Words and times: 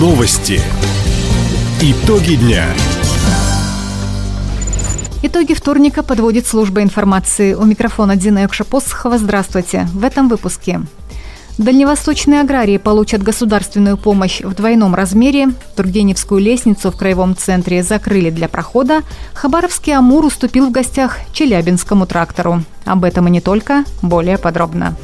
Новости. 0.00 0.62
Итоги 1.82 2.36
дня. 2.36 2.64
Итоги 5.22 5.52
вторника 5.52 6.02
подводит 6.02 6.46
служба 6.46 6.80
информации. 6.80 7.52
У 7.52 7.66
микрофона 7.66 8.16
Дина 8.16 8.44
Юкшапосхова. 8.44 9.18
Здравствуйте. 9.18 9.86
В 9.92 10.02
этом 10.02 10.30
выпуске. 10.30 10.80
Дальневосточные 11.58 12.40
аграрии 12.40 12.78
получат 12.78 13.22
государственную 13.22 13.98
помощь 13.98 14.40
в 14.40 14.54
двойном 14.54 14.94
размере. 14.94 15.48
Тургеневскую 15.76 16.40
лестницу 16.40 16.90
в 16.90 16.96
краевом 16.96 17.36
центре 17.36 17.82
закрыли 17.82 18.30
для 18.30 18.48
прохода. 18.48 19.02
Хабаровский 19.34 19.94
Амур 19.94 20.24
уступил 20.24 20.68
в 20.68 20.72
гостях 20.72 21.18
Челябинскому 21.34 22.06
трактору. 22.06 22.62
Об 22.86 23.04
этом 23.04 23.28
и 23.28 23.30
не 23.30 23.42
только. 23.42 23.84
Более 24.00 24.38
подробно. 24.38 24.96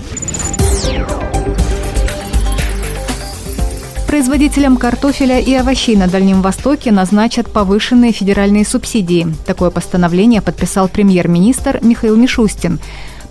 Производителям 4.06 4.76
картофеля 4.76 5.40
и 5.40 5.52
овощей 5.54 5.96
на 5.96 6.06
Дальнем 6.06 6.40
Востоке 6.40 6.92
назначат 6.92 7.50
повышенные 7.50 8.12
федеральные 8.12 8.64
субсидии. 8.64 9.26
Такое 9.44 9.70
постановление 9.70 10.40
подписал 10.40 10.88
премьер-министр 10.88 11.80
Михаил 11.82 12.16
Мишустин. 12.16 12.78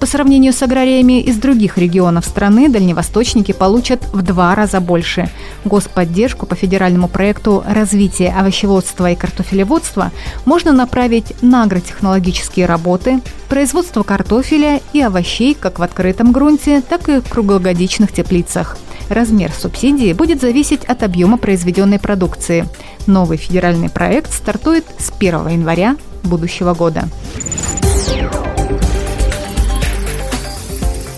По 0.02 0.06
сравнению 0.06 0.52
с 0.52 0.62
аграриями 0.62 1.22
из 1.22 1.38
других 1.38 1.78
регионов 1.78 2.26
страны, 2.26 2.68
дальневосточники 2.68 3.54
получат 3.54 4.04
в 4.12 4.22
два 4.22 4.54
раза 4.54 4.82
больше. 4.82 5.30
Господдержку 5.64 6.46
по 6.46 6.56
федеральному 6.56 7.08
проекту 7.08 7.64
развития 7.66 8.36
овощеводства 8.38 9.10
и 9.10 9.16
картофелеводства 9.16 10.12
можно 10.44 10.74
направить 10.74 11.42
на 11.42 11.64
агротехнологические 11.64 12.66
работы, 12.66 13.22
производство 13.48 14.04
картофеля 14.04 14.82
и 14.92 15.02
овощей 15.02 15.55
как 15.58 15.80
в 15.80 15.84
открытом 15.84 16.34
грунте, 16.34 16.82
так 16.82 17.08
и 17.08 17.22
в 17.22 17.30
круглогодичных 17.30 18.12
теплицах. 18.12 18.78
Размер 19.09 19.52
субсидии 19.52 20.14
будет 20.14 20.41
зависеть 20.41 20.84
от 20.85 21.04
объема 21.04 21.38
произведенной 21.38 21.99
продукции. 21.99 22.68
Новый 23.05 23.38
федеральный 23.38 23.90
проект 23.90 24.34
стартует 24.34 24.85
с 24.98 25.12
1 25.18 25.48
января 25.49 25.96
будущего 26.24 26.74
года. 26.74 27.07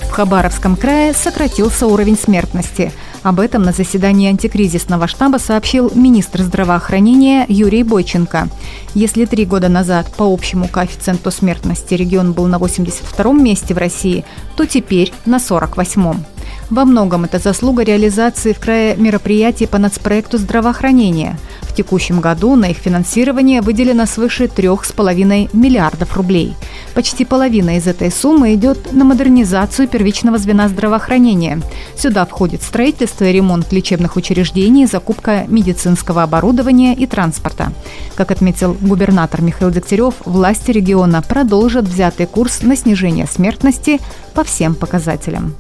В 0.09 0.11
Хабаровском 0.11 0.75
крае 0.75 1.13
сократился 1.13 1.87
уровень 1.87 2.17
смертности. 2.17 2.91
Об 3.23 3.39
этом 3.39 3.63
на 3.63 3.71
заседании 3.71 4.29
антикризисного 4.29 5.07
штаба 5.07 5.37
сообщил 5.37 5.91
министр 5.93 6.43
здравоохранения 6.43 7.45
Юрий 7.47 7.83
Бойченко. 7.83 8.47
Если 8.95 9.25
три 9.25 9.45
года 9.45 9.69
назад 9.69 10.11
по 10.15 10.23
общему 10.23 10.67
коэффициенту 10.67 11.29
смертности 11.29 11.93
регион 11.93 12.33
был 12.33 12.47
на 12.47 12.55
82-м 12.55 13.43
месте 13.43 13.73
в 13.73 13.77
России, 13.77 14.25
то 14.55 14.65
теперь 14.65 15.13
на 15.25 15.37
48-м. 15.37 16.25
Во 16.69 16.83
многом 16.83 17.23
это 17.23 17.39
заслуга 17.39 17.83
реализации 17.83 18.51
в 18.51 18.59
крае 18.59 18.97
мероприятий 18.97 19.67
по 19.67 19.77
нацпроекту 19.77 20.37
здравоохранения. 20.37 21.37
В 21.61 21.73
текущем 21.73 22.19
году 22.19 22.55
на 22.55 22.71
их 22.71 22.77
финансирование 22.77 23.61
выделено 23.61 24.05
свыше 24.05 24.45
3,5 24.45 25.49
миллиардов 25.53 26.17
рублей. 26.17 26.55
Почти 26.93 27.23
половина 27.23 27.77
из 27.77 27.87
этой 27.87 28.11
суммы 28.11 28.53
идет 28.53 28.91
на 28.91 29.05
модернизацию 29.05 29.87
первичного 29.87 30.37
звена 30.39 30.67
здравоохранения. 30.67 31.61
Сюда 31.95 32.25
входит 32.25 32.63
строительство 32.63 33.23
и 33.23 33.31
ремонт 33.31 33.71
лечебных 33.71 34.17
учреждений, 34.17 34.87
закупка 34.87 35.45
медицинского 35.47 36.23
оборудования 36.23 36.95
и 36.95 37.05
транспорта. 37.05 37.71
Как 38.15 38.31
отметил 38.31 38.75
губернатор 38.81 39.41
Михаил 39.41 39.71
Дегтярев, 39.71 40.15
власти 40.25 40.71
региона 40.71 41.21
продолжат 41.21 41.85
взятый 41.85 42.25
курс 42.25 42.61
на 42.63 42.75
снижение 42.75 43.27
смертности 43.27 44.01
по 44.33 44.43
всем 44.43 44.75
показателям. 44.75 45.55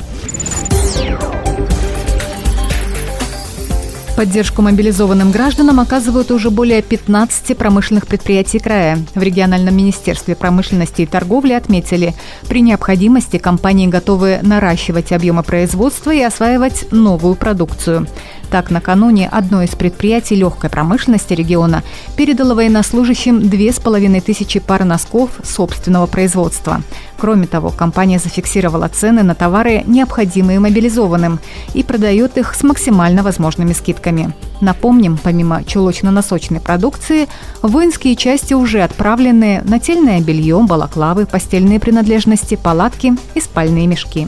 Поддержку 4.17 4.63
мобилизованным 4.63 5.29
гражданам 5.29 5.79
оказывают 5.79 6.31
уже 6.31 6.49
более 6.49 6.81
15 6.81 7.55
промышленных 7.55 8.07
предприятий 8.07 8.57
края. 8.57 8.97
В 9.13 9.21
региональном 9.21 9.77
министерстве 9.77 10.35
промышленности 10.35 11.03
и 11.03 11.05
торговли 11.05 11.53
отметили, 11.53 12.15
при 12.49 12.61
необходимости 12.61 13.37
компании 13.37 13.85
готовы 13.85 14.39
наращивать 14.41 15.11
объемы 15.11 15.43
производства 15.43 16.09
и 16.11 16.23
осваивать 16.23 16.91
новую 16.91 17.35
продукцию. 17.35 18.07
Так, 18.49 18.71
накануне 18.71 19.27
одно 19.27 19.61
из 19.61 19.71
предприятий 19.71 20.35
легкой 20.35 20.69
промышленности 20.69 21.33
региона 21.33 21.83
передало 22.15 22.55
военнослужащим 22.55 23.49
две 23.49 23.73
с 23.73 23.79
половиной 23.79 24.21
тысячи 24.21 24.59
пар 24.59 24.85
носков 24.85 25.31
собственного 25.43 26.05
производства. 26.07 26.81
Кроме 27.17 27.45
того, 27.47 27.71
компания 27.71 28.19
зафиксировала 28.19 28.87
цены 28.87 29.23
на 29.23 29.35
товары, 29.35 29.83
необходимые 29.85 30.59
мобилизованным, 30.59 31.39
и 31.73 31.83
продает 31.83 32.37
их 32.37 32.53
с 32.53 32.63
максимально 32.63 33.21
возможными 33.21 33.73
скидками. 33.73 34.33
Напомним, 34.61 35.19
помимо 35.21 35.63
чулочно-носочной 35.63 36.61
продукции, 36.61 37.27
воинские 37.61 38.15
части 38.15 38.53
уже 38.53 38.81
отправлены 38.81 39.61
нательное 39.65 40.21
белье, 40.21 40.61
балаклавы, 40.61 41.25
постельные 41.25 41.79
принадлежности, 41.79 42.55
палатки 42.55 43.13
и 43.35 43.41
спальные 43.41 43.87
мешки. 43.87 44.27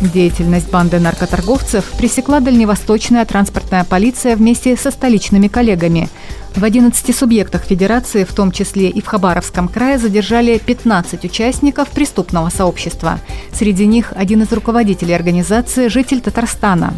Деятельность 0.00 0.70
банды 0.70 1.00
наркоторговцев 1.00 1.84
пресекла 1.96 2.40
дальневосточная 2.40 3.24
транспортная 3.24 3.82
полиция 3.84 4.36
вместе 4.36 4.76
со 4.76 4.90
столичными 4.90 5.48
коллегами. 5.48 6.10
В 6.54 6.64
11 6.64 7.16
субъектах 7.16 7.64
Федерации, 7.64 8.24
в 8.24 8.32
том 8.34 8.52
числе 8.52 8.90
и 8.90 9.00
в 9.00 9.06
Хабаровском 9.06 9.68
крае, 9.68 9.98
задержали 9.98 10.58
15 10.58 11.24
участников 11.24 11.88
преступного 11.88 12.50
сообщества. 12.50 13.20
Среди 13.52 13.86
них 13.86 14.12
один 14.14 14.42
из 14.42 14.52
руководителей 14.52 15.14
организации– 15.14 15.88
житель 15.88 16.20
Татарстана. 16.20 16.94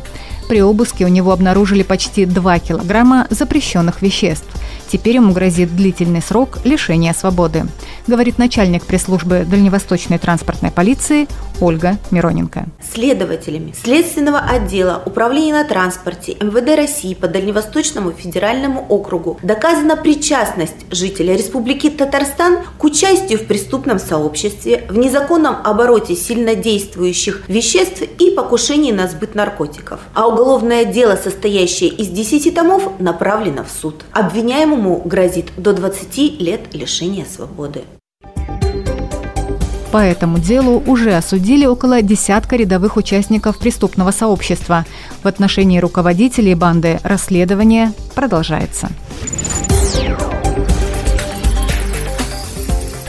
При 0.49 0.63
обыске 0.63 1.05
у 1.05 1.09
него 1.09 1.33
обнаружили 1.33 1.83
почти 1.83 2.25
2 2.25 2.59
килограмма 2.61 3.27
запрещенных 3.29 4.01
веществ. 4.01 4.47
Теперь 4.91 5.17
ему 5.17 5.35
грозит 5.35 5.77
длительный 5.77 6.23
срок 6.23 6.61
лишения 6.65 7.13
свободы, 7.13 7.67
говорит 8.07 8.39
начальник 8.39 8.85
пресс-службы 8.85 9.45
Дальневосточной 9.47 10.19
транспортной 10.19 10.71
полиции 10.71 11.29
Ольга 11.61 11.99
Мироненко. 12.11 12.67
Следователями 12.95 13.75
Следственного 13.83 14.39
отдела 14.39 15.03
Управления 15.05 15.53
на 15.53 15.65
транспорте 15.65 16.37
МВД 16.41 16.77
России 16.77 17.13
по 17.13 17.29
Дальневосточному 17.29 18.13
федеральному 18.13 18.87
округу 18.89 19.39
доказана 19.43 19.97
причастность 19.97 20.87
жителя 20.91 21.37
Республики 21.37 21.91
Татарстан 21.91 22.61
к 22.79 22.85
участию 22.85 23.39
в 23.41 23.47
преступном 23.47 23.99
сообществе, 23.99 24.87
в 24.89 24.97
незаконном 24.97 25.57
обороте 25.65 26.15
сильнодействующих 26.17 27.43
веществ 27.49 28.03
и 28.19 28.31
покушении 28.31 28.93
на 28.93 29.07
сбыт 29.07 29.35
наркотиков. 29.35 30.01
А 30.15 30.29
уголовное 30.39 30.85
дело, 30.85 31.17
состоящее 31.17 31.91
из 31.91 32.09
10 32.09 32.55
томов, 32.55 33.01
направлено 33.01 33.65
в 33.65 33.71
суд. 33.71 34.05
Обвиняемому 34.13 35.03
грозит 35.05 35.47
до 35.57 35.73
20 35.73 36.41
лет 36.41 36.75
лишения 36.75 37.25
свободы. 37.25 37.83
По 39.91 39.99
этому 39.99 40.39
делу 40.39 40.83
уже 40.87 41.15
осудили 41.15 41.67
около 41.67 42.03
десятка 42.03 42.57
рядовых 42.57 42.97
участников 42.97 43.59
преступного 43.59 44.13
сообщества. 44.13 44.85
В 45.23 45.27
отношении 45.27 45.81
руководителей 45.81 46.55
банды 46.55 47.01
расследование 47.03 47.93
продолжается. 48.15 48.91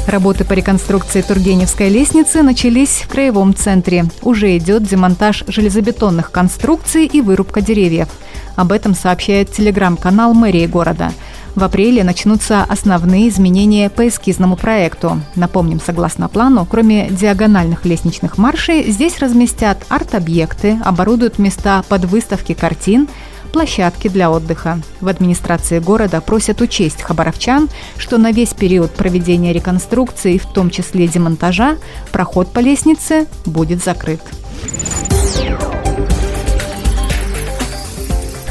Работы 0.10 0.44
по 0.44 0.54
реконструкции 0.54 1.22
Тургеневской 1.22 1.88
лестницы 1.88 2.42
начались 2.42 3.04
в 3.04 3.08
краевом 3.08 3.54
центре. 3.54 4.06
Уже 4.24 4.58
идет 4.58 4.82
демонтаж 4.82 5.44
железобетонных 5.46 6.32
конструкций 6.32 7.06
и 7.06 7.22
вырубка 7.22 7.62
деревьев. 7.62 8.08
Об 8.56 8.72
этом 8.72 8.96
сообщает 8.96 9.52
телеграм-канал 9.52 10.34
мэрии 10.34 10.66
города. 10.66 11.12
В 11.54 11.64
апреле 11.64 12.04
начнутся 12.04 12.64
основные 12.64 13.30
изменения 13.30 13.92
по 13.92 14.08
эскизному 14.08 14.56
проекту. 14.56 15.22
Напомним, 15.36 15.80
согласно 15.80 16.28
плану, 16.28 16.66
кроме 16.66 17.10
диагональных 17.12 17.86
лестничных 17.86 18.40
маршей, 18.40 18.90
здесь 18.90 19.20
разместят 19.20 19.86
арт-объекты, 19.90 20.80
оборудуют 20.84 21.38
места 21.38 21.84
под 21.88 22.06
выставки 22.06 22.56
картин, 22.56 23.08
площадки 23.52 24.08
для 24.08 24.32
отдыха. 24.32 24.80
В 25.02 25.08
администрации 25.08 25.80
города 25.80 26.22
просят 26.22 26.62
учесть 26.62 27.02
хабаровчан, 27.02 27.70
что 27.98 28.18
на 28.18 28.32
весь 28.32 28.54
период 28.54 28.92
проведения 28.92 29.54
реконструкции, 29.54 30.38
в 30.38 30.46
том 30.46 30.70
числе 30.70 31.08
демонтажа, 31.08 31.78
проход 32.12 32.52
по 32.52 32.60
лестнице 32.60 33.28
будет 33.46 33.84
закрыт. 33.84 34.22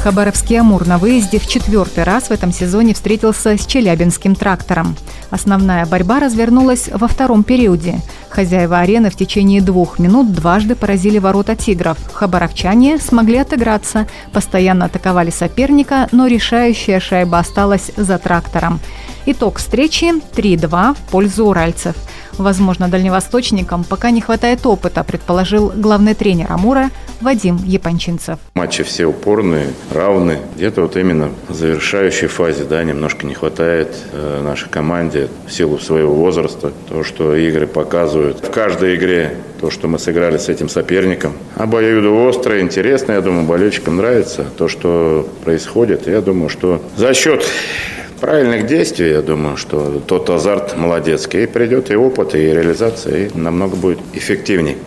Хабаровский 0.03 0.57
«Амур» 0.57 0.87
на 0.87 0.97
выезде 0.97 1.39
в 1.39 1.47
четвертый 1.47 2.05
раз 2.05 2.29
в 2.29 2.31
этом 2.31 2.53
сезоне 2.53 2.93
встретился 2.93 3.57
с 3.57 3.65
челябинским 3.65 4.33
трактором. 4.33 4.95
Основная 5.29 5.85
борьба 5.85 6.21
развернулась 6.21 6.87
во 6.87 7.09
втором 7.09 7.43
периоде. 7.43 7.99
Хозяева 8.29 8.79
арены 8.79 9.09
в 9.09 9.17
течение 9.17 9.61
двух 9.61 9.99
минут 9.99 10.31
дважды 10.31 10.75
поразили 10.75 11.17
ворота 11.17 11.57
«Тигров». 11.57 11.97
Хабаровчане 12.13 12.97
смогли 12.97 13.39
отыграться, 13.39 14.07
постоянно 14.31 14.85
атаковали 14.85 15.31
соперника, 15.31 16.07
но 16.13 16.27
решающая 16.27 17.01
шайба 17.01 17.39
осталась 17.39 17.91
за 17.97 18.17
трактором. 18.19 18.79
Итог 19.25 19.57
встречи 19.57 20.13
3-2 20.33 20.95
в 20.95 21.11
пользу 21.11 21.45
уральцев. 21.47 21.95
Возможно, 22.37 22.87
дальневосточникам 22.87 23.83
пока 23.83 24.11
не 24.11 24.21
хватает 24.21 24.65
опыта, 24.65 25.03
предположил 25.03 25.73
главный 25.75 26.13
тренер 26.13 26.53
Амура 26.53 26.89
Вадим 27.21 27.57
Япончинцев. 27.65 28.39
Матчи 28.53 28.83
все 28.83 29.05
упорные, 29.05 29.67
равны. 29.91 30.39
Где-то 30.55 30.83
вот 30.83 30.95
именно 30.95 31.29
в 31.47 31.53
завершающей 31.53 32.27
фазе, 32.27 32.63
да, 32.63 32.83
немножко 32.83 33.25
не 33.25 33.33
хватает 33.33 33.95
э, 34.13 34.41
нашей 34.41 34.69
команде 34.69 35.27
в 35.47 35.51
силу 35.51 35.79
своего 35.79 36.13
возраста. 36.13 36.71
То, 36.87 37.03
что 37.03 37.35
игры 37.35 37.67
показывают. 37.67 38.39
В 38.45 38.51
каждой 38.51 38.95
игре 38.95 39.35
то, 39.59 39.69
что 39.69 39.87
мы 39.87 39.99
сыграли 39.99 40.37
с 40.37 40.47
этим 40.47 40.69
соперником. 40.69 41.33
Обоюдо 41.55 42.29
острое, 42.29 42.61
интересно. 42.61 43.13
Я 43.13 43.21
думаю, 43.21 43.45
болельщикам 43.45 43.97
нравится 43.97 44.45
то, 44.57 44.67
что 44.67 45.27
происходит. 45.43 46.07
Я 46.07 46.21
думаю, 46.21 46.49
что 46.49 46.81
за 46.95 47.13
счет 47.13 47.45
правильных 48.19 48.65
действий, 48.67 49.09
я 49.09 49.21
думаю, 49.21 49.57
что 49.57 50.01
тот 50.05 50.29
азарт 50.29 50.77
молодецкий. 50.77 51.43
И 51.43 51.47
придет 51.47 51.91
и 51.91 51.95
опыт, 51.95 52.35
и 52.35 52.39
реализация, 52.39 53.27
и 53.27 53.37
намного 53.37 53.75
будет 53.75 53.99
эффективнее. 54.13 54.77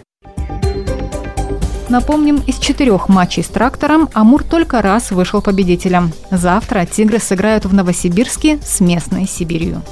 Напомним, 1.93 2.43
из 2.47 2.57
четырех 2.57 3.11
матчей 3.11 3.45
с 3.45 3.49
«Трактором» 3.49 4.09
Амур 4.15 4.45
только 4.45 4.81
раз 4.81 5.11
вышел 5.11 5.43
победителем. 5.43 6.11
Завтра 6.31 6.87
«Тигры» 6.87 7.19
сыграют 7.19 7.67
в 7.67 7.75
Новосибирске 7.75 8.59
с 8.65 8.81
местной 8.81 9.29
Сибирью. 9.29 9.83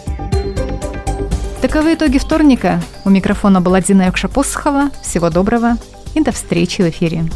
Таковы 1.60 1.92
итоги 1.92 2.16
вторника. 2.16 2.82
У 3.04 3.10
микрофона 3.10 3.60
была 3.60 3.82
Дина 3.82 4.04
Якшапосхова. 4.04 4.88
Всего 5.02 5.28
доброго 5.28 5.76
и 6.14 6.22
до 6.22 6.32
встречи 6.32 6.80
в 6.80 6.88
эфире. 6.88 7.26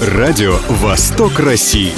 Радио 0.00 0.56
«Восток 0.70 1.38
России». 1.38 1.92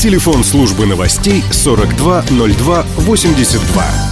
Телефон 0.00 0.42
службы 0.42 0.86
новостей 0.86 1.44
420282. 1.52 4.09